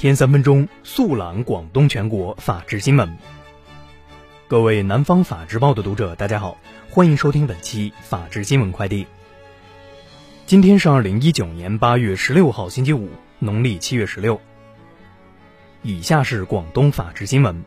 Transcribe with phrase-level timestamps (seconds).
[0.00, 3.18] 天三分钟速览广东全国法治新闻。
[4.48, 6.56] 各位南方法制报的读者，大家好，
[6.88, 9.06] 欢迎收听本期法治新闻快递。
[10.46, 14.40] 今天是二零一九年八月十六号，星期五，农历七月十六。
[15.82, 17.62] 以下是广东法治新闻。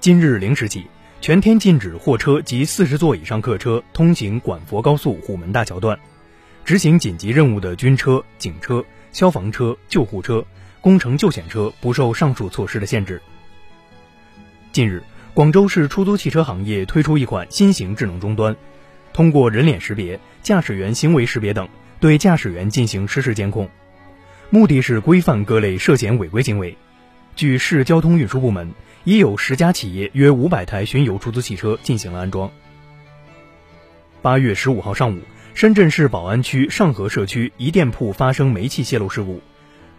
[0.00, 0.86] 今日零时起，
[1.20, 6.00] 全天禁止货车及四十座以上客车通行广佛高速虎门大桥段。
[6.64, 8.82] 执行紧急任务的军车、警车、
[9.12, 10.42] 消防车、救护车、
[10.80, 13.20] 工程救险车不受上述措施的限制。
[14.72, 15.02] 近日，
[15.34, 18.56] 广州市出租汽车行业推出一款新型智能终端，
[19.12, 21.68] 通过人脸识别、驾驶员行为识别等，
[22.00, 23.68] 对驾驶员进行实时监控，
[24.50, 26.76] 目的是规范各类涉嫌违规行为。
[27.36, 28.72] 据市交通运输部门，
[29.04, 32.50] 已有十家企业约五百台巡游出租汽车进行了安装。
[34.22, 35.20] 八月十五号上午。
[35.54, 39.42] 深圳市宝安区上河社区一店铺发生煤气泄漏事故，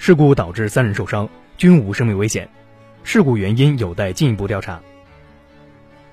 [0.02, 2.48] 事故导致三人受伤，均无生命危险。
[3.04, 4.80] 事故原因有待进一步调查。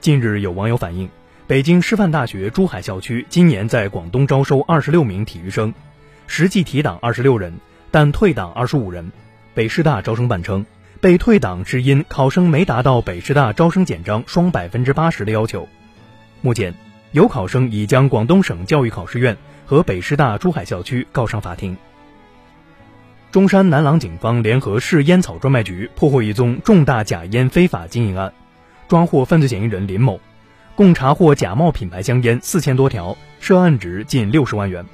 [0.01, 1.09] 近日，有网友反映，
[1.47, 5.73] 北京师范大学珠海校区今年在广东招收二十六名体育生，
[6.27, 7.55] 实际提档二十六人，
[7.93, 9.12] 但退档二十五人。
[9.55, 10.67] 北师大招生办称，
[11.00, 15.69] 被退档是因考生没达到北师大招生简章双百分之八十的要求。
[16.43, 16.75] 目前。
[17.12, 19.34] 有考生已将广东省教育考试院
[19.65, 21.75] 和北师大珠海校区告上法庭。
[23.32, 28.32] 中山南廊警方联合市烟草专卖局破获一宗重大假烟非法经营案，
[28.88, 30.20] 抓获犯罪嫌疑人林某，
[30.74, 34.86] 共查获假冒品牌香烟四千多条，涉案值近六十万元。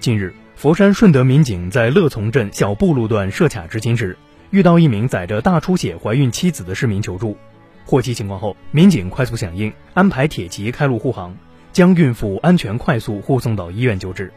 [0.00, 4.18] 近日，佛山顺德民警在乐从镇小布路段设卡执勤时，
[4.50, 7.36] 遇到一名载着大出血怀孕妻子的市民求助。
[7.84, 11.36] 获悉情况后，民警快速响应，安排铁骑开路护航，
[11.72, 14.32] 将孕妇安全快速护送到医院救治。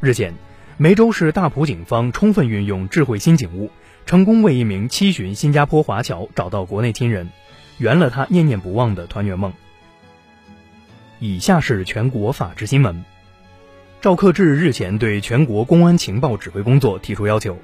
[0.00, 0.34] 日前，
[0.76, 3.70] 梅州市大埔警方充分运用智慧新警务，
[4.06, 7.30] 成功为一名七旬新加坡华侨找到国内亲人，
[7.78, 9.52] 圆了他念念不忘的团圆梦。
[11.20, 13.04] 以下是全国法制新闻。
[14.00, 17.56] 赵克志日前对全国公安情报指挥工作提出要求，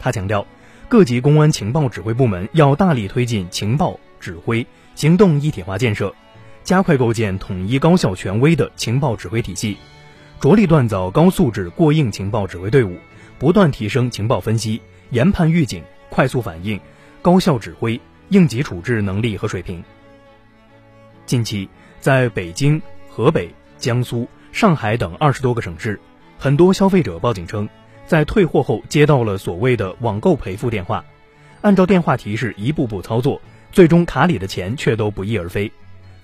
[0.00, 0.44] 他强调。
[0.88, 6.14] 各级公安情报指挥部门要大力推进情报指挥行动一体化建设，
[6.64, 9.76] 加快构建统一高效权威的情报指挥体系，
[10.40, 12.96] 着力锻造高素质过硬情报指挥队伍，
[13.40, 16.78] 不断提升情报分析、研判预警、快速反应、
[17.20, 19.82] 高效指挥、应急处置能力和水平。
[21.26, 25.98] 近期，在北京、河北、江苏、上海等二十多个省市，
[26.38, 27.68] 很多消费者报警称。
[28.06, 31.04] 在退货后接到了所谓的网购赔付电话，
[31.60, 35.70] 按照电话提示一步步操作，最终卡里的钱却都不翼而飞，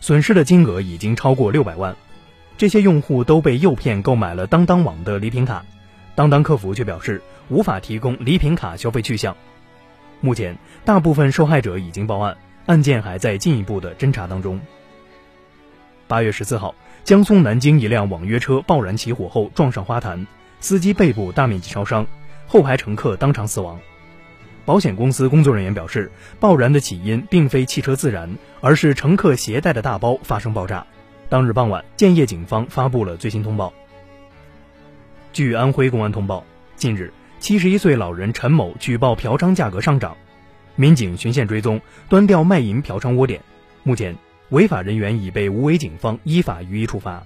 [0.01, 1.95] 损失的金额已经超过六百万。
[2.57, 5.65] 这些用户都被诱骗购买了当当网的礼品卡，
[6.15, 9.37] 当当客服却表示无法提供礼品卡消费去向。
[10.21, 14.61] 目前，大部分受害者已经报案，案件还在进一步的侦查当中。
[16.07, 20.27] 八月十四号，江苏南京一辆网约车爆燃起火后撞上花坛。
[20.61, 22.07] 司机背部大面积烧伤，
[22.47, 23.79] 后排乘客当场死亡。
[24.65, 26.11] 保险公司工作人员表示，
[26.41, 30.87] 爆燃的起因并非汽车自燃，而是乘客携带的大包发生爆炸。
[31.29, 33.73] 当日傍晚，建业警方发布了最新通报。
[35.33, 36.45] 据安徽公安通报，
[36.77, 40.17] 近日，七十一岁老人陈某举报嫖娼价格上涨，
[40.77, 43.41] 民警循线追踪，端掉卖淫嫖娼窝点。
[43.83, 44.17] 目前，
[44.51, 47.23] 违法人员已被无为警方依法予以处罚。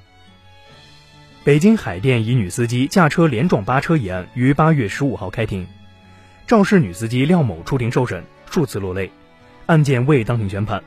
[1.45, 5.67] 北京海淀一女司机驾车连撞八车一案于八月十五号开庭，
[6.47, 9.11] 肇事女司机廖某出庭受审，数次落泪，
[9.67, 10.83] 案件未当庭宣判。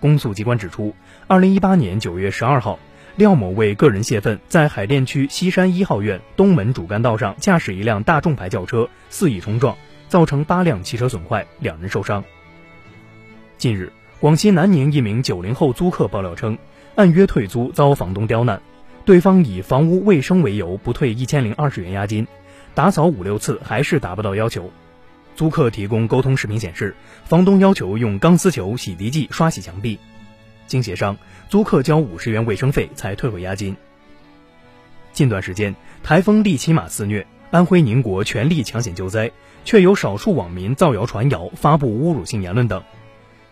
[0.00, 0.94] 公诉机关指出，
[1.26, 2.78] 二零一八年九月十二号，
[3.16, 9.76] 廖某为个人泄愤，在海淀区西山一号院东门主干道上驾驶一辆大众牌轿车肆意冲撞，
[10.08, 12.22] 造成八辆汽车损坏，两人受伤。
[13.58, 13.90] 近日，
[14.20, 16.58] 广西南宁一名九零后租客爆料称，
[16.94, 18.60] 按约退租遭房东刁难。
[19.04, 22.26] 对方以房屋卫生为由不退一千零二十元押金，
[22.74, 24.70] 打扫五六次还是达不到要求。
[25.36, 29.98] 租客提供沟通视频显示，房东要求用钢丝球、洗涤剂刷洗墙壁。
[30.66, 31.16] 经协商，
[31.48, 33.76] 租客交五十元卫生费才退回押金。
[35.12, 39.30] 近段时间，台风利奇马肆虐，安徽宁国全力抢险救灾，
[39.64, 42.82] 却有少数网民造谣传谣、发布侮辱性言论等。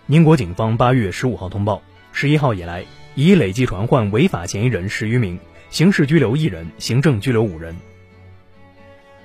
[0.06, 1.82] 宁国警方八月十五号通报，
[2.12, 2.84] 十一号以来。
[3.16, 5.38] 已累计传唤违法嫌疑人十余名，
[5.70, 7.76] 刑事拘留一人，行政拘留五人。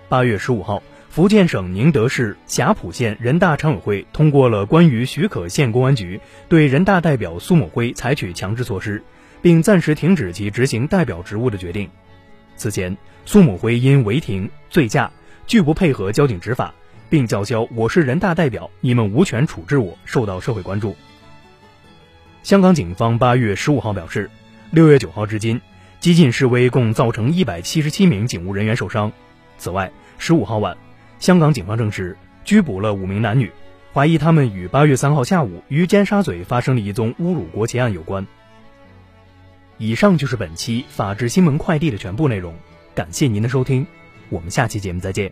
[0.07, 9.03] 八月十五号，福建省宁德市霞浦县人大常委会通过了关于许可县公安局对人大代表苏某辉采取强制措施，
[9.41, 11.89] 并暂时停止其执行代表职务的决定。
[12.55, 12.95] 此前，
[13.25, 15.11] 苏某辉因违停、醉驾、
[15.47, 16.71] 拒不配合交警执法，
[17.09, 20.95] 并叫嚣“我是人大代表，你们无权处置我”，受到社会关注。
[22.43, 24.29] 香港警方八月十五号表示，
[24.69, 25.59] 六月九号至今，
[25.99, 29.11] 激进示威共造成一百七十七名警务人员受伤。
[29.57, 30.77] 此外，十五号晚，
[31.19, 33.51] 香港警方证实拘捕了五名男女，
[33.93, 38.25] 怀疑他们与八月三号下午于尖沙咀发生的一宗侮辱国旗案有关。
[39.77, 42.55] 以上就是本期法治新闻快递的全部内容，
[42.95, 43.85] 感谢您的收听，
[44.29, 45.31] 我们下期节目再见。